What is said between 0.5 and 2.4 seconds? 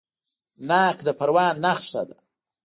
ناک د پروان نښه ده.